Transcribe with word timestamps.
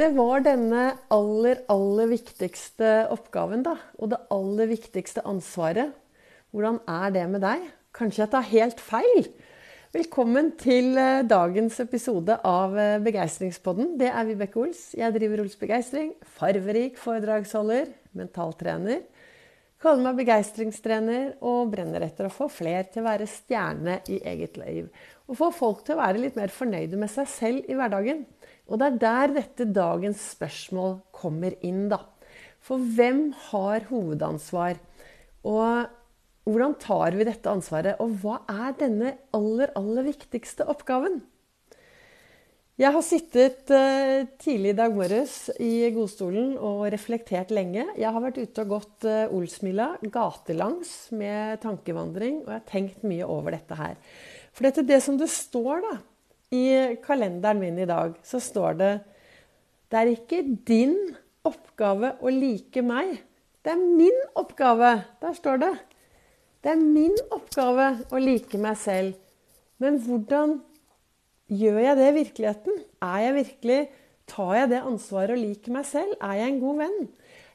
Det 0.00 0.06
var 0.16 0.40
denne 0.40 0.82
aller, 1.12 1.58
aller 1.68 2.06
viktigste 2.08 2.88
oppgaven, 3.12 3.60
da. 3.66 3.74
Og 4.00 4.08
det 4.08 4.20
aller 4.32 4.70
viktigste 4.70 5.20
ansvaret. 5.28 5.90
Hvordan 6.54 6.78
er 6.88 7.12
det 7.12 7.24
med 7.28 7.42
deg? 7.44 7.66
Kanskje 7.92 8.22
jeg 8.22 8.30
tar 8.32 8.46
helt 8.48 8.80
feil? 8.80 9.28
Velkommen 9.92 10.54
til 10.56 10.96
eh, 10.96 11.20
dagens 11.28 11.76
episode 11.84 12.38
av 12.48 12.78
eh, 12.80 12.94
Begeistringspodden. 13.04 13.98
Det 14.00 14.08
er 14.08 14.24
Vibeke 14.30 14.62
Ols. 14.62 14.86
Jeg 14.96 15.12
driver 15.18 15.44
Ols 15.44 15.60
Begeistring. 15.60 16.14
Farverik 16.38 16.96
foredragsholder, 17.02 17.92
mentaltrener. 18.16 19.02
Kaller 19.84 20.06
meg 20.06 20.22
begeistringstrener 20.22 21.34
og 21.44 21.74
brenner 21.74 22.08
etter 22.08 22.30
å 22.30 22.32
få 22.32 22.48
flere 22.48 22.86
til 22.88 23.04
å 23.04 23.10
være 23.10 23.28
stjerne 23.28 24.00
i 24.08 24.22
eget 24.32 24.56
liv. 24.64 24.88
Og 25.28 25.36
få 25.44 25.52
folk 25.60 25.84
til 25.84 25.98
å 25.98 26.00
være 26.00 26.24
litt 26.24 26.40
mer 26.40 26.48
fornøyde 26.52 26.96
med 26.96 27.12
seg 27.12 27.28
selv 27.36 27.68
i 27.68 27.76
hverdagen. 27.76 28.24
Og 28.70 28.78
det 28.78 28.86
er 28.86 29.00
der 29.02 29.34
dette 29.40 29.66
dagens 29.74 30.22
spørsmål 30.36 31.00
kommer 31.14 31.56
inn, 31.66 31.88
da. 31.90 32.04
For 32.62 32.78
hvem 32.78 33.30
har 33.50 33.88
hovedansvar? 33.90 34.78
Og 35.48 35.90
hvordan 36.46 36.76
tar 36.80 37.16
vi 37.18 37.26
dette 37.26 37.50
ansvaret? 37.50 37.98
Og 38.00 38.14
hva 38.22 38.40
er 38.48 38.76
denne 38.78 39.16
aller, 39.36 39.72
aller 39.78 40.06
viktigste 40.06 40.68
oppgaven? 40.70 41.20
Jeg 42.80 42.94
har 42.94 43.04
sittet 43.04 43.68
uh, 43.76 44.22
tidlig 44.40 44.70
i 44.72 44.76
dag 44.78 44.94
morges 44.96 45.50
i 45.60 45.90
godstolen 45.92 46.54
og 46.56 46.86
reflektert 46.94 47.50
lenge. 47.52 47.84
Jeg 48.00 48.08
har 48.08 48.22
vært 48.24 48.38
ute 48.40 48.64
og 48.64 48.70
gått 48.72 49.04
uh, 49.04 49.34
Olsmila 49.36 49.90
gatelangs 50.00 51.10
med 51.12 51.60
tankevandring, 51.60 52.38
og 52.46 52.48
jeg 52.48 52.56
har 52.56 52.70
tenkt 52.70 53.04
mye 53.04 53.28
over 53.28 53.52
dette 53.58 53.76
her. 53.76 53.98
For 54.56 54.64
dette, 54.64 54.86
det 54.88 55.02
som 55.04 55.20
det 55.20 55.28
står 55.28 55.84
da, 55.84 55.92
i 56.50 56.96
kalenderen 57.04 57.60
min 57.62 57.78
i 57.78 57.88
dag 57.88 58.16
så 58.26 58.40
står 58.42 58.78
det 58.80 58.92
Det 59.90 59.98
er 59.98 60.12
ikke 60.14 60.42
din 60.66 60.96
oppgave 61.46 62.14
å 62.20 62.30
like 62.30 62.82
meg. 62.84 63.16
Det 63.62 63.72
er 63.72 63.80
min 63.80 64.18
oppgave. 64.38 64.92
Der 65.22 65.34
står 65.36 65.62
det. 65.62 65.72
Det 66.60 66.74
er 66.74 66.82
min 66.82 67.16
oppgave 67.32 67.92
å 68.12 68.20
like 68.20 68.58
meg 68.60 68.76
selv. 68.78 69.16
Men 69.80 69.96
hvordan 70.04 70.58
gjør 71.50 71.80
jeg 71.82 71.98
det 71.98 72.08
i 72.10 72.18
virkeligheten? 72.20 72.84
Er 73.02 73.24
jeg 73.26 73.38
virkelig 73.40 73.80
Tar 74.30 74.52
jeg 74.54 74.68
det 74.70 74.78
ansvaret 74.86 75.34
å 75.34 75.40
like 75.40 75.72
meg 75.74 75.86
selv? 75.88 76.12
Er 76.22 76.36
jeg 76.38 76.52
en 76.52 76.60
god 76.62 76.76
venn? 76.84 77.00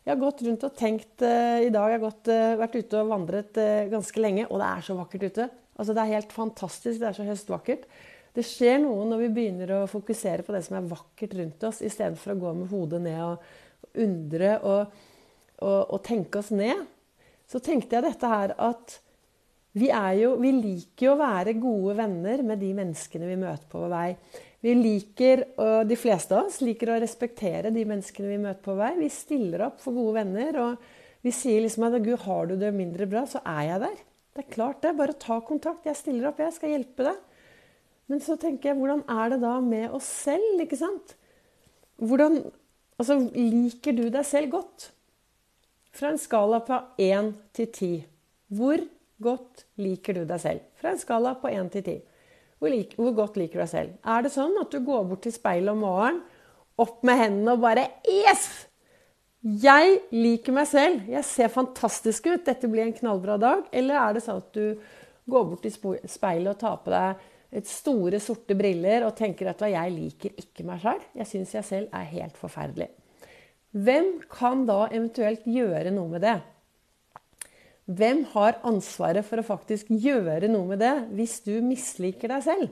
Jeg 0.03 0.11
har 0.11 0.17
gått 0.19 0.41
rundt 0.43 0.65
og 0.67 0.73
tenkt 0.75 1.23
uh, 1.23 1.61
i 1.63 1.69
dag. 1.71 1.93
Jeg 1.93 2.01
har 2.01 2.03
gått, 2.03 2.27
uh, 2.27 2.57
vært 2.59 2.75
ute 2.75 2.99
og 2.99 3.13
vandret 3.13 3.59
uh, 3.61 3.85
ganske 3.93 4.19
lenge, 4.19 4.43
og 4.49 4.59
det 4.59 4.67
er 4.67 4.83
så 4.83 4.97
vakkert 4.97 5.23
ute. 5.29 5.45
Altså, 5.79 5.95
det 5.95 6.03
er 6.03 6.11
helt 6.17 6.35
fantastisk. 6.35 6.99
Det 6.99 7.07
er 7.07 7.15
så 7.15 7.29
høstvakkert. 7.29 7.87
Det 8.35 8.43
skjer 8.43 8.81
noe 8.83 9.05
når 9.07 9.21
vi 9.23 9.31
begynner 9.37 9.71
å 9.77 9.85
fokusere 9.87 10.43
på 10.43 10.51
det 10.55 10.65
som 10.65 10.75
er 10.79 10.89
vakkert 10.89 11.37
rundt 11.39 11.61
oss, 11.69 11.79
istedenfor 11.85 12.33
å 12.33 12.41
gå 12.41 12.53
med 12.57 12.71
hodet 12.73 12.99
ned 13.05 13.21
og 13.23 14.01
undre 14.03 14.57
og, 14.59 14.97
og, 15.61 15.79
og, 15.79 15.99
tenke 16.03 16.41
oss 16.41 16.51
ned. 16.51 16.83
Så 17.47 17.61
tenkte 17.63 17.95
jeg 17.95 18.07
dette 18.09 18.31
her 18.31 18.55
at 18.59 18.97
vi, 19.75 19.87
jo, 20.19 20.33
vi 20.39 20.51
liker 20.55 21.09
jo 21.09 21.13
å 21.13 21.19
være 21.19 21.55
gode 21.59 21.95
venner 21.99 22.43
med 22.47 22.59
de 22.63 22.73
menneskene 22.75 23.27
vi 23.27 23.37
møter 23.39 23.67
på 23.71 23.85
vår 23.85 23.93
vei. 23.93 24.09
Vi 24.65 24.73
liker, 24.79 25.43
og 25.61 25.87
De 25.87 25.97
fleste 25.99 26.35
av 26.35 26.49
oss 26.49 26.61
liker 26.63 26.91
å 26.91 26.99
respektere 26.99 27.71
de 27.75 27.83
menneskene 27.87 28.31
vi 28.31 28.41
møter 28.41 28.63
på 28.65 28.75
vei. 28.79 28.95
Vi 28.97 29.11
stiller 29.13 29.67
opp 29.67 29.83
for 29.83 29.95
gode 29.95 30.17
venner. 30.17 30.57
og 30.63 31.23
Vi 31.23 31.31
sier 31.35 31.63
liksom 31.63 31.87
at 31.87 31.99
Gud, 32.01 32.17
har 32.23 32.49
du 32.49 32.55
det 32.59 32.73
mindre 32.73 33.07
bra, 33.07 33.23
så 33.29 33.43
er 33.45 33.63
jeg 33.69 33.83
der. 33.83 33.99
Det 34.35 34.43
er 34.43 34.53
klart 34.55 34.81
det. 34.83 34.95
Bare 34.97 35.15
ta 35.21 35.37
kontakt. 35.45 35.85
Jeg 35.87 35.99
stiller 35.99 36.31
opp, 36.31 36.41
jeg 36.41 36.55
skal 36.55 36.73
hjelpe 36.73 37.07
deg. 37.07 37.21
Men 38.11 38.21
så 38.21 38.35
tenker 38.37 38.71
jeg, 38.71 38.77
hvordan 38.79 39.01
er 39.09 39.33
det 39.33 39.41
da 39.41 39.55
med 39.63 39.95
oss 39.97 40.07
selv, 40.25 40.61
ikke 40.61 40.77
sant? 40.79 41.15
Hvordan 42.01 42.43
Altså, 42.95 43.17
liker 43.35 43.95
du 43.95 44.05
deg 44.07 44.23
selv 44.23 44.53
godt? 44.53 44.89
Fra 45.95 46.13
en 46.13 46.19
skala 46.19 46.61
på 46.63 46.77
1 47.03 47.33
til 47.55 47.67
10. 47.67 47.89
Hvor 48.55 48.83
godt 49.23 49.65
liker 49.83 50.15
du 50.15 50.21
deg 50.27 50.39
selv? 50.39 50.61
Fra 50.79 50.93
en 50.93 51.01
skala 51.01 51.33
på 51.41 51.51
1 51.51 51.73
til 51.73 51.83
10. 51.83 51.97
Hvor, 52.59 52.71
lik, 52.71 52.95
hvor 52.95 53.11
godt 53.17 53.39
liker 53.39 53.59
du 53.59 53.63
deg 53.65 53.73
selv? 53.73 53.97
Er 53.99 54.23
det 54.23 54.31
sånn 54.31 54.55
at 54.61 54.71
du 54.71 54.79
går 54.83 55.03
bort 55.09 55.25
til 55.27 55.35
speilet 55.35 55.73
om 55.73 55.83
morgenen, 55.83 56.23
opp 56.79 57.03
med 57.07 57.19
hendene 57.19 57.55
og 57.55 57.61
bare 57.63 57.85
Yes! 58.07 58.47
Jeg 59.45 59.99
liker 60.09 60.55
meg 60.55 60.65
selv. 60.65 61.03
Jeg 61.11 61.21
ser 61.27 61.51
fantastisk 61.53 62.25
ut. 62.31 62.47
Dette 62.47 62.67
blir 62.71 62.87
en 62.87 62.95
knallbra 62.95 63.35
dag. 63.37 63.67
Eller 63.75 63.99
er 63.99 64.15
det 64.15 64.23
sånn 64.25 64.39
at 64.41 64.55
du 64.55 64.79
går 65.29 65.45
bort 65.51 65.67
til 65.67 65.99
speilet 66.09 66.55
og 66.55 66.61
tar 66.63 66.79
på 66.81 66.93
deg 66.95 67.27
et 67.55 67.67
store, 67.69 68.19
sorte 68.19 68.55
briller 68.57 69.05
og 69.07 69.15
tenker 69.15 69.47
at 69.51 69.63
jeg 69.71 69.93
liker 69.93 70.35
ikke 70.41 70.65
meg 70.67 70.81
sjøl. 70.83 71.01
Jeg 71.21 71.29
syns 71.29 71.53
jeg 71.55 71.67
selv 71.67 71.95
er 71.95 72.09
helt 72.11 72.35
forferdelig. 72.39 72.89
Hvem 73.75 74.17
kan 74.31 74.63
da 74.67 74.85
eventuelt 74.87 75.47
gjøre 75.47 75.91
noe 75.95 76.11
med 76.11 76.23
det? 76.23 76.37
Hvem 77.85 78.23
har 78.31 78.61
ansvaret 78.65 79.27
for 79.27 79.39
å 79.39 79.45
faktisk 79.45 79.91
gjøre 79.91 80.49
noe 80.49 80.71
med 80.71 80.81
det 80.81 80.95
hvis 81.15 81.37
du 81.45 81.53
misliker 81.63 82.31
deg 82.33 82.43
selv? 82.45 82.71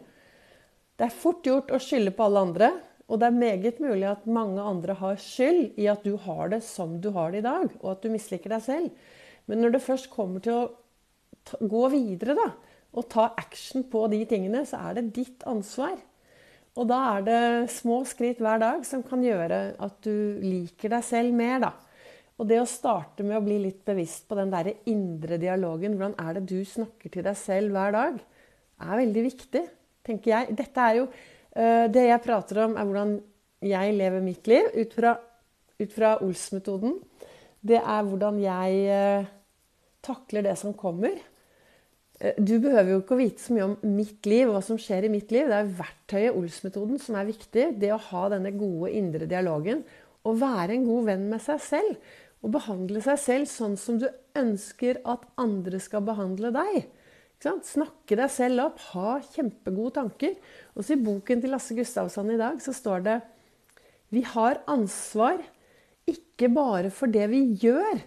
Det 0.98 1.08
er 1.08 1.16
fort 1.16 1.46
gjort 1.46 1.72
å 1.74 1.82
skylde 1.82 2.14
på 2.16 2.26
alle 2.26 2.44
andre, 2.48 2.70
og 3.12 3.20
det 3.20 3.28
er 3.28 3.42
meget 3.44 3.82
mulig 3.84 4.08
at 4.10 4.28
mange 4.30 4.64
andre 4.64 4.96
har 4.98 5.20
skyld 5.22 5.78
i 5.80 5.90
at 5.92 6.06
du 6.06 6.16
har 6.24 6.54
det 6.54 6.64
som 6.66 6.96
du 7.02 7.12
har 7.16 7.34
det 7.34 7.44
i 7.44 7.46
dag, 7.46 7.68
og 7.82 7.90
at 7.92 8.06
du 8.06 8.14
misliker 8.14 8.54
deg 8.56 8.64
selv. 8.66 9.10
Men 9.50 9.62
når 9.62 9.76
det 9.76 9.84
først 9.86 10.10
kommer 10.14 10.44
til 10.44 10.56
å 10.56 11.68
gå 11.68 11.84
videre, 11.94 12.38
da, 12.40 12.48
og 12.94 13.08
ta 13.10 13.30
action 13.40 13.86
på 13.90 14.06
de 14.12 14.22
tingene, 14.30 14.64
så 14.70 14.80
er 14.90 15.00
det 15.00 15.14
ditt 15.16 15.46
ansvar. 15.50 15.96
Og 16.74 16.88
da 16.90 17.00
er 17.16 17.26
det 17.26 17.72
små 17.74 18.00
skritt 18.10 18.42
hver 18.42 18.62
dag 18.62 18.86
som 18.88 19.04
kan 19.06 19.22
gjøre 19.22 19.62
at 19.82 19.98
du 20.06 20.40
liker 20.42 20.96
deg 20.96 21.06
selv 21.06 21.36
mer, 21.38 21.60
da. 21.68 21.74
Og 22.42 22.50
det 22.50 22.58
å 22.64 22.70
starte 22.70 23.26
med 23.26 23.38
å 23.38 23.44
bli 23.46 23.60
litt 23.62 23.84
bevisst 23.86 24.26
på 24.30 24.38
den 24.40 24.50
der 24.54 24.72
indre 24.90 25.38
dialogen, 25.42 26.00
hvordan 26.00 26.16
er 26.22 26.40
det 26.40 26.48
du 26.50 26.66
snakker 26.66 27.14
til 27.14 27.26
deg 27.28 27.38
selv 27.38 27.76
hver 27.76 27.94
dag, 27.94 28.18
er 28.84 29.00
veldig 29.04 29.26
viktig, 29.28 29.62
tenker 30.04 30.34
jeg. 30.34 30.56
Dette 30.58 30.88
er 30.88 30.98
jo 30.98 31.06
uh, 31.08 31.86
Det 31.94 32.08
jeg 32.08 32.24
prater 32.26 32.64
om, 32.66 32.74
er 32.76 32.90
hvordan 32.90 33.14
jeg 33.64 33.94
lever 33.96 34.26
mitt 34.26 34.50
liv 34.50 34.74
ut 34.74 34.98
fra, 34.98 35.14
ut 35.80 35.94
fra 35.94 36.16
Ols-metoden. 36.26 36.98
Det 37.64 37.80
er 37.80 38.10
hvordan 38.10 38.42
jeg 38.42 38.82
uh, 38.90 39.30
takler 40.04 40.50
det 40.50 40.58
som 40.60 40.74
kommer. 40.76 41.22
Eh, 42.24 42.40
du 42.40 42.56
behøver 42.64 42.94
jo 42.94 43.02
ikke 43.02 43.18
å 43.18 43.20
vite 43.20 43.44
så 43.44 43.56
mye 43.56 43.68
om 43.68 43.96
mitt 43.98 44.26
liv 44.30 44.48
og 44.48 44.58
hva 44.58 44.64
som 44.66 44.80
skjer 44.80 45.08
i 45.08 45.12
mitt 45.12 45.32
liv. 45.36 45.50
Det 45.52 45.60
er 45.60 45.72
verktøyet 45.84 46.40
Ols-metoden 46.40 47.02
som 47.04 47.20
er 47.20 47.30
viktig. 47.30 47.70
Det 47.82 47.92
å 47.92 48.02
ha 48.10 48.26
denne 48.32 48.54
gode 48.56 48.94
indre 48.96 49.28
dialogen. 49.30 49.84
Å 50.24 50.36
være 50.40 50.78
en 50.78 50.88
god 50.88 51.10
venn 51.12 51.30
med 51.32 51.44
seg 51.44 51.62
selv. 51.64 52.12
Å 52.44 52.52
behandle 52.52 53.04
seg 53.04 53.20
selv 53.20 53.52
sånn 53.52 53.76
som 53.80 54.00
du 54.00 54.10
ønsker 54.40 55.00
at 55.08 55.24
andre 55.40 55.80
skal 55.84 56.04
behandle 56.08 56.52
deg. 56.56 56.86
Snakke 57.44 58.16
deg 58.16 58.32
selv 58.32 58.70
opp. 58.70 58.80
Ha 58.94 59.18
kjempegode 59.34 59.98
tanker. 60.00 60.38
Også 60.80 60.96
i 60.96 61.04
boken 61.04 61.44
til 61.44 61.52
Lasse 61.52 61.76
Gustavsson 61.76 62.32
i 62.32 62.40
dag 62.40 62.62
så 62.64 62.76
står 62.76 63.04
det 63.04 63.18
Vi 64.16 64.24
har 64.32 64.62
ansvar 64.72 65.42
ikke 66.08 66.50
bare 66.52 66.92
for 66.92 67.12
det 67.12 67.30
vi 67.32 67.46
gjør, 67.64 68.00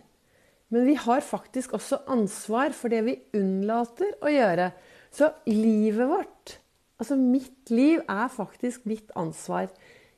men 0.77 0.85
vi 0.91 0.95
har 1.01 1.25
faktisk 1.25 1.73
også 1.79 2.03
ansvar 2.13 2.75
for 2.77 2.93
det 2.93 3.01
vi 3.07 3.17
unnlater 3.39 4.13
å 4.21 4.29
gjøre. 4.29 4.71
Så 5.09 5.31
livet 5.49 6.11
vårt, 6.11 6.57
altså 7.01 7.17
mitt 7.17 7.73
liv, 7.73 8.03
er 8.05 8.29
faktisk 8.33 8.85
mitt 8.85 9.15
ansvar. 9.17 9.71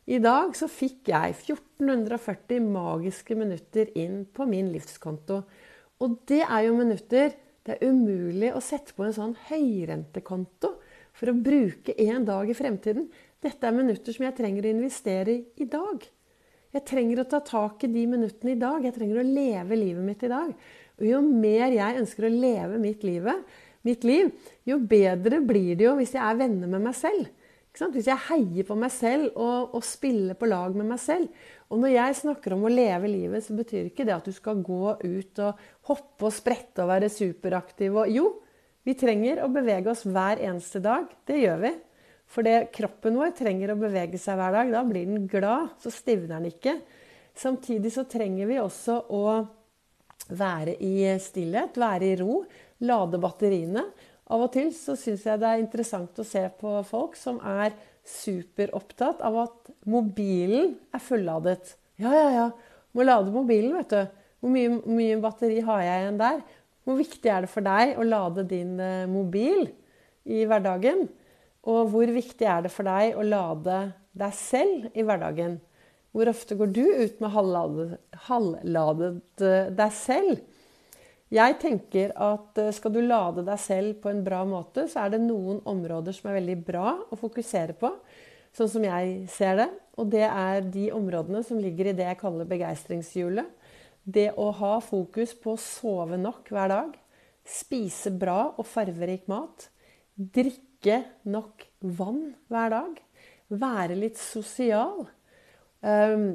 I 0.08 0.18
dag 0.24 0.56
så 0.58 0.66
fikk 0.72 1.12
jeg 1.12 1.36
1440 1.36 2.64
magiske 2.74 3.36
minutter 3.38 3.92
inn 4.00 4.24
på 4.34 4.48
min 4.50 4.72
livskonto. 4.74 5.42
Og 6.02 6.18
det 6.26 6.42
er 6.42 6.66
jo 6.66 6.74
minutter 6.80 7.36
det 7.68 7.76
er 7.76 7.90
umulig 7.92 8.50
å 8.56 8.64
sette 8.64 8.94
på 8.96 9.04
en 9.04 9.14
sånn 9.14 9.34
høyrentekonto 9.50 10.74
for 11.14 11.30
å 11.30 11.38
bruke 11.38 11.94
en 12.08 12.24
dag 12.26 12.50
i 12.50 12.56
fremtiden. 12.56 13.10
Dette 13.44 13.68
er 13.68 13.76
minutter 13.76 14.14
som 14.14 14.24
jeg 14.26 14.38
trenger 14.38 14.66
å 14.66 14.72
investere 14.72 15.38
i 15.38 15.42
i 15.62 15.70
dag. 15.70 16.06
Jeg 16.74 16.84
trenger 16.84 17.22
å 17.22 17.28
ta 17.30 17.40
tak 17.44 17.86
i 17.86 17.90
de 17.92 18.04
minuttene 18.10 18.52
i 18.52 18.60
dag. 18.60 18.84
Jeg 18.84 18.96
trenger 18.96 19.22
å 19.22 19.26
leve 19.26 19.78
livet 19.78 20.04
mitt 20.04 20.22
i 20.26 20.30
dag. 20.30 20.52
Og 20.98 21.06
jo 21.06 21.22
mer 21.24 21.72
jeg 21.72 22.02
ønsker 22.02 22.26
å 22.28 22.34
leve 22.34 22.78
mitt, 22.82 23.04
livet, 23.06 23.44
mitt 23.86 24.04
liv, 24.04 24.30
jo 24.68 24.80
bedre 24.82 25.40
blir 25.44 25.78
det 25.78 25.86
jo 25.86 25.94
hvis 25.98 26.16
jeg 26.16 26.24
er 26.24 26.40
venner 26.40 26.70
med 26.70 26.84
meg 26.88 26.96
selv. 26.98 27.28
Hvis 27.78 28.08
jeg 28.10 28.24
heier 28.26 28.66
på 28.66 28.74
meg 28.74 28.90
selv 28.90 29.36
og, 29.38 29.76
og, 29.76 29.84
spiller 29.86 30.34
på 30.34 30.48
lag 30.50 30.74
med 30.74 30.88
meg 30.88 30.98
selv. 30.98 31.28
Og 31.70 31.78
når 31.78 31.92
jeg 31.94 32.16
snakker 32.24 32.56
om 32.56 32.64
å 32.66 32.72
leve 32.72 33.10
livet, 33.12 33.44
så 33.44 33.54
betyr 33.54 33.86
ikke 33.86 34.06
det 34.08 34.16
at 34.16 34.26
du 34.26 34.34
skal 34.34 34.64
gå 34.66 34.96
ut 34.98 35.42
og 35.44 35.60
hoppe 35.86 36.26
og 36.26 36.34
sprette 36.34 36.82
og 36.82 36.90
være 36.90 37.12
superaktiv. 37.12 38.00
Og 38.02 38.10
jo, 38.10 38.26
vi 38.82 38.96
trenger 38.98 39.44
å 39.44 39.52
bevege 39.52 39.92
oss 39.92 40.02
hver 40.08 40.42
eneste 40.42 40.82
dag. 40.82 41.06
Det 41.28 41.38
gjør 41.38 41.62
vi. 41.68 41.72
For 42.28 42.44
kroppen 42.74 43.16
vår 43.16 43.32
trenger 43.38 43.72
å 43.72 43.78
bevege 43.80 44.20
seg 44.20 44.36
hver 44.38 44.54
dag. 44.58 44.72
Da 44.72 44.84
blir 44.84 45.08
den 45.08 45.28
glad, 45.30 45.72
så 45.80 45.92
stivner 45.92 46.36
den 46.36 46.50
ikke. 46.52 46.76
Samtidig 47.38 47.92
så 47.94 48.04
trenger 48.10 48.50
vi 48.50 48.58
også 48.60 48.98
å 49.14 49.24
være 50.28 50.74
i 50.84 51.06
stillhet, 51.22 51.78
være 51.80 52.10
i 52.10 52.16
ro, 52.20 52.42
lade 52.84 53.20
batteriene. 53.22 53.84
Av 54.28 54.44
og 54.44 54.50
til 54.52 54.72
så 54.76 54.92
syns 54.98 55.24
jeg 55.24 55.40
det 55.40 55.48
er 55.48 55.62
interessant 55.62 56.18
å 56.20 56.26
se 56.26 56.42
på 56.60 56.74
folk 56.84 57.16
som 57.16 57.38
er 57.40 57.72
superopptatt 58.08 59.22
av 59.24 59.38
at 59.46 59.70
mobilen 59.88 60.74
er 60.92 61.04
fulladet. 61.04 61.76
Ja, 62.00 62.12
ja, 62.12 62.28
ja. 62.34 62.48
Må 62.96 63.04
lade 63.06 63.32
mobilen, 63.32 63.76
vet 63.78 63.92
du. 63.94 64.18
Hvor 64.38 64.52
mye, 64.52 64.76
mye 64.86 65.16
batteri 65.22 65.62
har 65.64 65.80
jeg 65.82 66.02
igjen 66.02 66.20
der? 66.20 66.42
Hvor 66.84 66.98
viktig 67.00 67.30
er 67.32 67.44
det 67.44 67.50
for 67.52 67.64
deg 67.64 67.96
å 67.98 68.04
lade 68.06 68.44
din 68.48 68.76
eh, 68.80 69.08
mobil 69.10 69.66
i 70.28 70.44
hverdagen? 70.48 71.06
Og 71.66 71.88
hvor 71.92 72.10
viktig 72.14 72.46
er 72.46 72.62
det 72.64 72.70
for 72.72 72.86
deg 72.86 73.16
å 73.18 73.24
lade 73.26 73.80
deg 74.18 74.36
selv 74.36 74.92
i 74.94 75.04
hverdagen? 75.06 75.58
Hvor 76.14 76.30
ofte 76.30 76.56
går 76.58 76.70
du 76.72 76.84
ut 76.84 77.18
med 77.22 77.34
halvladet, 77.34 77.98
halvladet 78.28 79.42
eh, 79.44 79.72
deg 79.76 79.92
selv? 79.94 80.38
Jeg 81.34 81.58
tenker 81.60 82.14
at 82.14 82.58
eh, 82.60 82.72
skal 82.72 82.94
du 82.94 83.02
lade 83.04 83.44
deg 83.46 83.60
selv 83.60 83.98
på 84.02 84.12
en 84.12 84.22
bra 84.24 84.40
måte, 84.48 84.86
så 84.88 85.04
er 85.04 85.14
det 85.14 85.22
noen 85.26 85.60
områder 85.68 86.16
som 86.16 86.30
er 86.30 86.38
veldig 86.40 86.56
bra 86.64 86.94
å 87.10 87.18
fokusere 87.20 87.76
på, 87.78 87.90
sånn 88.56 88.72
som 88.72 88.86
jeg 88.86 89.26
ser 89.32 89.60
det. 89.60 89.68
Og 90.00 90.08
det 90.14 90.24
er 90.24 90.62
de 90.64 90.88
områdene 90.96 91.42
som 91.44 91.60
ligger 91.60 91.90
i 91.90 91.96
det 91.98 92.06
jeg 92.08 92.20
kaller 92.22 92.48
begeistringshjulet. 92.48 93.50
Det 94.08 94.30
å 94.40 94.48
ha 94.56 94.78
fokus 94.80 95.34
på 95.36 95.52
å 95.52 95.60
sove 95.60 96.16
nok 96.16 96.48
hver 96.54 96.72
dag, 96.72 96.94
spise 97.44 98.14
bra 98.16 98.54
og 98.54 98.64
farverik 98.68 99.28
mat, 99.28 99.68
drikke 100.16 100.67
nok 101.24 101.64
vann 101.80 102.34
hver 102.48 102.70
dag, 102.70 102.98
være 103.48 103.96
litt 103.96 104.18
sosial, 104.20 105.06
um, 105.80 106.26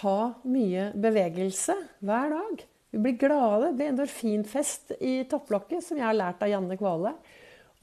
ha 0.00 0.18
mye 0.44 0.90
bevegelse 0.94 1.76
hver 2.00 2.30
dag. 2.30 2.64
Vi 2.90 2.98
blir 2.98 3.18
glade. 3.18 3.70
Det 3.70 3.76
blir 3.78 3.92
endorfinfest 3.92 4.96
i 5.00 5.20
topplokket, 5.30 5.84
som 5.84 5.98
jeg 5.98 6.06
har 6.08 6.16
lært 6.16 6.42
av 6.42 6.50
Janne 6.50 6.78
Kvale. 6.78 7.14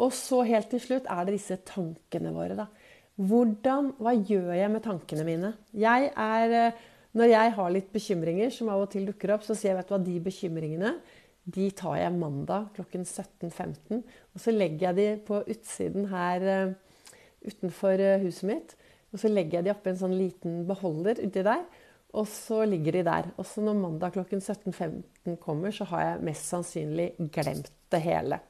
Og 0.03 0.11
så 0.13 0.43
helt 0.45 0.69
til 0.69 0.83
slutt 0.83 1.07
er 1.09 1.25
det 1.25 1.37
disse 1.37 1.57
tankene 1.65 2.33
våre. 2.35 2.55
da. 2.55 2.67
Hvordan, 3.17 3.93
Hva 3.97 4.13
gjør 4.13 4.53
jeg 4.53 4.71
med 4.71 4.83
tankene 4.83 5.23
mine? 5.25 5.53
Jeg 5.73 6.11
er, 6.13 6.51
eh, 6.51 6.73
når 7.13 7.31
jeg 7.31 7.51
har 7.51 7.71
litt 7.71 7.91
bekymringer 7.91 8.51
som 8.51 8.69
av 8.69 8.81
og 8.81 8.91
til 8.91 9.05
dukker 9.05 9.33
opp, 9.33 9.43
så 9.43 9.55
sier 9.55 9.71
jeg 9.71 9.77
vet 9.77 9.87
du 9.87 9.93
hva, 9.95 10.03
de 10.03 10.19
bekymringene 10.19 10.93
de 11.47 11.69
tar 11.71 11.95
jeg 12.01 12.15
mandag 12.17 12.71
klokken 12.75 13.05
17.15. 13.07 14.01
Og 14.35 14.43
så 14.43 14.53
legger 14.53 14.89
jeg 14.89 14.97
de 14.97 15.07
på 15.27 15.39
utsiden 15.47 16.09
her 16.11 16.47
eh, 16.51 16.73
utenfor 17.47 18.03
eh, 18.03 18.19
huset 18.25 18.49
mitt. 18.49 18.75
Og 19.13 19.21
så 19.21 19.31
legger 19.31 19.59
jeg 19.59 19.67
de 19.67 19.73
oppi 19.73 19.93
en 19.93 20.01
sånn 20.01 20.17
liten 20.17 20.65
beholder 20.67 21.21
uti 21.23 21.45
der. 21.47 21.63
Og 22.17 22.27
så 22.31 22.63
ligger 22.67 22.97
de 22.97 23.05
der. 23.07 23.31
Og 23.39 23.47
så 23.47 23.63
når 23.63 23.79
mandag 23.79 24.17
klokken 24.17 24.43
17.15 24.43 25.39
kommer, 25.43 25.71
så 25.71 25.87
har 25.93 26.03
jeg 26.03 26.27
mest 26.27 26.51
sannsynlig 26.51 27.13
glemt 27.31 27.71
det 27.93 28.03
hele. 28.03 28.41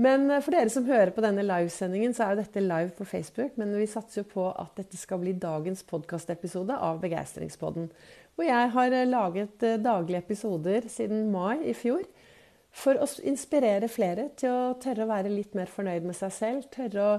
Men 0.00 0.30
eh, 0.30 0.42
for 0.44 0.54
dere 0.54 0.70
som 0.72 0.86
hører 0.88 1.12
på 1.14 1.24
denne 1.24 1.44
livesendingen, 1.46 2.14
så 2.14 2.26
er 2.26 2.34
jo 2.34 2.42
dette 2.44 2.64
live 2.64 2.94
på 2.96 3.08
Facebook. 3.08 3.56
Men 3.60 3.74
vi 3.76 3.88
satser 3.90 4.22
jo 4.22 4.30
på 4.30 4.46
at 4.52 4.72
dette 4.78 4.98
skal 5.00 5.20
bli 5.22 5.34
dagens 5.40 5.82
podkastepisode 5.88 6.76
av 6.76 7.02
Begeistringspodden. 7.02 7.90
Hvor 8.36 8.48
jeg 8.48 8.72
har 8.76 8.96
eh, 8.96 9.08
laget 9.08 9.66
eh, 9.66 9.80
daglige 9.82 10.22
episoder 10.24 10.88
siden 10.92 11.28
mai 11.34 11.66
i 11.68 11.76
fjor. 11.76 12.04
For 12.70 13.00
å 13.02 13.06
inspirere 13.26 13.90
flere 13.90 14.28
til 14.38 14.54
å 14.54 14.74
tørre 14.80 15.04
å 15.04 15.10
være 15.10 15.32
litt 15.32 15.56
mer 15.58 15.70
fornøyd 15.70 16.06
med 16.06 16.16
seg 16.16 16.34
selv. 16.36 16.68
Tørre 16.70 17.06
å 17.06 17.14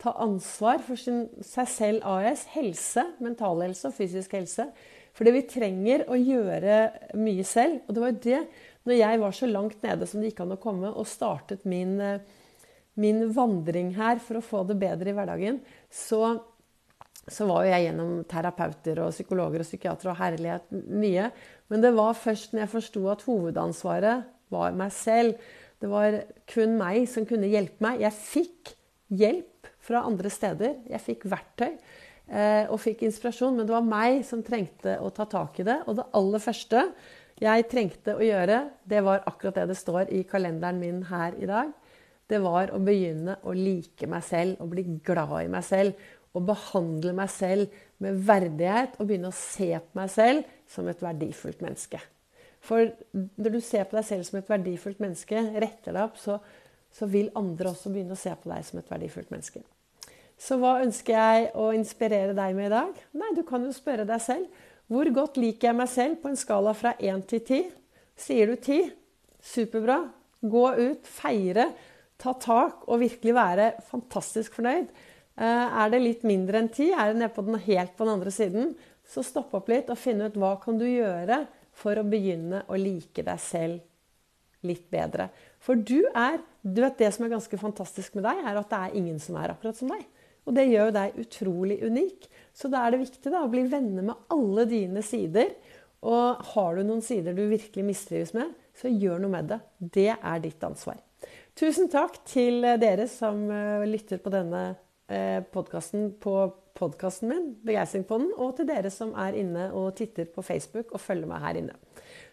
ta 0.00 0.14
ansvar 0.24 0.80
for 0.82 0.98
sin, 0.98 1.26
seg 1.44 1.68
selv 1.70 2.06
AS, 2.08 2.48
helse, 2.56 3.04
mental 3.22 3.62
helse 3.62 3.88
og 3.90 3.96
fysisk 3.98 4.34
helse. 4.34 4.70
Fordi 5.14 5.34
vi 5.36 5.44
trenger 5.46 6.06
å 6.10 6.18
gjøre 6.18 6.78
mye 7.20 7.44
selv. 7.46 7.84
Og 7.86 7.94
det 7.94 8.02
var 8.02 8.14
jo 8.14 8.22
det, 8.24 8.40
når 8.84 8.98
jeg 8.98 9.20
var 9.22 9.36
så 9.36 9.48
langt 9.48 9.84
nede 9.84 10.08
som 10.08 10.20
det 10.20 10.32
gikk 10.32 10.42
an 10.44 10.56
å 10.56 10.60
komme, 10.60 10.90
og 10.92 11.08
startet 11.08 11.64
min, 11.68 11.96
eh, 12.00 12.20
min 13.00 13.24
vandring 13.34 13.94
her 13.96 14.20
for 14.22 14.38
å 14.38 14.44
få 14.44 14.64
det 14.68 14.76
bedre 14.80 15.10
i 15.10 15.16
hverdagen, 15.16 15.60
så, 15.88 16.36
så 17.24 17.48
var 17.48 17.64
jo 17.64 17.72
jeg 17.72 17.88
gjennom 17.88 18.12
terapeuter 18.28 19.00
og 19.06 19.14
psykologer 19.16 19.64
og 19.64 19.68
psykiatere 19.70 20.12
og 20.12 20.20
herlighet 20.20 20.70
mye. 20.92 21.30
Men 21.72 21.84
det 21.84 21.94
var 21.96 22.16
først 22.18 22.52
når 22.52 22.66
jeg 22.66 22.74
forsto 22.76 23.04
at 23.12 23.26
hovedansvaret 23.26 24.30
var 24.52 24.76
meg 24.76 24.92
selv. 24.94 25.40
Det 25.80 25.90
var 25.90 26.20
kun 26.50 26.76
meg 26.80 27.08
som 27.10 27.26
kunne 27.28 27.50
hjelpe 27.50 27.82
meg. 27.84 28.04
Jeg 28.04 28.20
fikk 28.20 28.74
hjelp 29.12 29.68
fra 29.84 30.04
andre 30.08 30.30
steder. 30.32 30.78
Jeg 30.92 31.02
fikk 31.02 31.26
verktøy 31.32 31.70
eh, 31.72 32.64
og 32.68 32.78
fikk 32.84 33.04
inspirasjon, 33.08 33.56
men 33.56 33.68
det 33.68 33.74
var 33.74 33.88
meg 33.88 34.22
som 34.28 34.44
trengte 34.44 34.98
å 35.00 35.10
ta 35.14 35.26
tak 35.28 35.60
i 35.60 35.66
det. 35.66 35.80
Og 35.88 35.98
det 35.98 36.08
aller 36.20 36.42
første 36.42 36.86
jeg 37.44 37.66
trengte 37.70 38.16
å 38.16 38.24
gjøre, 38.24 38.60
det 38.88 39.00
var 39.04 39.24
akkurat 39.28 39.60
det 39.60 39.68
det 39.72 39.78
står 39.78 40.12
i 40.14 40.22
kalenderen 40.28 40.80
min 40.80 41.02
her 41.08 41.36
i 41.40 41.48
dag. 41.50 41.72
Det 42.30 42.40
var 42.40 42.72
å 42.72 42.80
begynne 42.80 43.36
å 43.44 43.52
like 43.56 44.08
meg 44.08 44.24
selv 44.24 44.62
og 44.64 44.70
bli 44.72 44.86
glad 45.04 45.34
i 45.42 45.50
meg 45.52 45.66
selv. 45.66 45.98
Og 46.34 46.42
behandle 46.48 47.12
meg 47.14 47.30
selv 47.30 47.74
med 48.02 48.16
verdighet 48.26 48.96
og 48.98 49.06
begynne 49.06 49.30
å 49.30 49.36
se 49.38 49.68
på 49.78 50.00
meg 50.00 50.10
selv 50.10 50.48
som 50.70 50.88
et 50.90 51.04
verdifullt 51.04 51.60
menneske. 51.62 52.00
For 52.64 52.88
når 53.12 53.54
du 53.54 53.60
ser 53.62 53.84
på 53.86 53.98
deg 53.98 54.06
selv 54.08 54.26
som 54.26 54.40
et 54.40 54.50
verdifullt 54.50 55.02
menneske, 55.04 55.44
retter 55.52 55.92
deg 55.92 56.02
opp, 56.02 56.18
så, 56.18 56.40
så 56.90 57.06
vil 57.10 57.30
andre 57.38 57.70
også 57.70 57.92
begynne 57.92 58.16
å 58.16 58.20
se 58.20 58.32
på 58.34 58.50
deg 58.50 58.66
som 58.66 58.80
et 58.80 58.90
verdifullt 58.90 59.30
menneske. 59.30 59.62
Så 60.40 60.58
hva 60.58 60.78
ønsker 60.82 61.14
jeg 61.14 61.50
å 61.60 61.68
inspirere 61.76 62.34
deg 62.34 62.56
med 62.56 62.70
i 62.70 62.74
dag? 62.74 63.02
Nei, 63.14 63.30
du 63.36 63.44
kan 63.46 63.62
jo 63.62 63.74
spørre 63.76 64.06
deg 64.08 64.22
selv. 64.24 64.64
Hvor 64.90 65.08
godt 65.16 65.38
liker 65.40 65.70
jeg 65.70 65.78
meg 65.78 65.88
selv 65.88 66.20
på 66.20 66.30
en 66.30 66.38
skala 66.38 66.74
fra 66.76 66.92
1 67.00 67.24
til 67.30 67.40
10? 67.40 67.62
Sier 68.20 68.50
du 68.50 68.56
10? 68.58 68.92
Superbra. 69.44 69.98
Gå 70.44 70.64
ut, 70.76 71.06
feire, 71.08 71.70
ta 72.20 72.34
tak 72.40 72.84
og 72.84 73.00
virkelig 73.00 73.34
være 73.36 73.70
fantastisk 73.88 74.58
fornøyd. 74.58 74.90
Eh, 75.40 75.78
er 75.82 75.90
det 75.90 76.02
litt 76.02 76.26
mindre 76.28 76.60
enn 76.60 76.68
10, 76.68 76.92
er 76.92 77.10
det 77.10 77.22
nede 77.22 77.32
på 77.34 77.42
den, 77.46 77.56
helt 77.64 77.96
på 77.96 78.04
den 78.04 78.14
andre 78.18 78.32
siden, 78.34 78.74
så 79.08 79.24
stopp 79.24 79.56
opp 79.56 79.72
litt 79.72 79.88
og 79.90 79.98
finn 80.00 80.22
ut 80.22 80.36
hva 80.38 80.54
kan 80.62 80.76
du 80.78 80.84
gjøre 80.86 81.42
for 81.74 81.98
å 81.98 82.06
begynne 82.06 82.62
å 82.68 82.78
like 82.78 83.24
deg 83.24 83.40
selv 83.42 84.68
litt 84.68 84.86
bedre. 84.92 85.28
For 85.64 85.76
du 85.76 86.04
er 86.12 86.38
du 86.64 86.80
vet 86.80 86.96
Det 86.96 87.10
som 87.12 87.26
er 87.26 87.34
ganske 87.34 87.58
fantastisk 87.60 88.14
med 88.16 88.24
deg, 88.24 88.38
er 88.40 88.56
at 88.56 88.70
det 88.70 88.78
er 88.78 88.94
ingen 88.96 89.18
som 89.20 89.36
er 89.36 89.52
akkurat 89.52 89.76
som 89.76 89.90
deg. 89.92 90.06
Og 90.44 90.56
det 90.56 90.66
gjør 90.68 90.92
deg 90.94 91.16
utrolig 91.22 91.78
unik. 91.84 92.28
Så 92.54 92.68
da 92.72 92.84
er 92.84 92.94
det 92.94 93.04
viktig 93.06 93.32
da, 93.32 93.44
å 93.44 93.50
bli 93.52 93.64
venner 93.70 94.04
med 94.10 94.28
alle 94.34 94.66
dine 94.70 95.02
sider. 95.04 95.54
Og 96.04 96.44
har 96.52 96.76
du 96.76 96.84
noen 96.84 97.02
sider 97.04 97.36
du 97.36 97.46
virkelig 97.48 97.86
mistrives 97.86 98.34
med, 98.36 98.52
så 98.76 98.90
gjør 98.92 99.22
noe 99.22 99.32
med 99.32 99.48
det. 99.54 99.60
Det 99.78 100.10
er 100.14 100.42
ditt 100.44 100.66
ansvar. 100.66 101.00
Tusen 101.56 101.88
takk 101.88 102.18
til 102.28 102.66
dere 102.82 103.06
som 103.08 103.46
eh, 103.48 103.86
lytter 103.88 104.20
på 104.20 104.32
denne 104.34 104.74
eh, 105.08 105.40
podkasten 105.54 106.10
på 106.20 106.34
podkasten 106.74 107.30
min, 107.30 107.44
Begeistringspodden, 107.64 108.32
og 108.34 108.56
til 108.58 108.66
dere 108.68 108.90
som 108.90 109.12
er 109.22 109.36
inne 109.38 109.68
og 109.78 109.92
titter 109.98 110.26
på 110.26 110.42
Facebook 110.42 110.90
og 110.90 111.02
følger 111.02 111.30
meg 111.30 111.44
her 111.46 111.60
inne. 111.60 111.76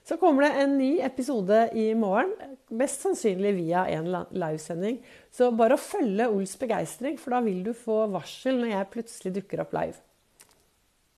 Så 0.08 0.18
kommer 0.18 0.48
det 0.48 0.64
en 0.64 0.78
ny 0.80 0.92
episode 1.06 1.58
i 1.78 1.92
morgen, 1.94 2.32
mest 2.74 3.04
sannsynlig 3.06 3.54
via 3.60 3.86
en 3.94 4.08
livesending. 4.34 4.98
Så 5.30 5.52
bare 5.54 5.78
å 5.78 5.82
følge 5.82 6.30
Ols 6.32 6.56
begeistring, 6.60 7.20
for 7.22 7.36
da 7.36 7.42
vil 7.46 7.62
du 7.68 7.74
få 7.78 8.08
varsel 8.14 8.58
når 8.64 8.74
jeg 8.74 8.92
plutselig 8.96 9.36
dukker 9.38 9.62
opp 9.62 9.76
live. 9.78 10.00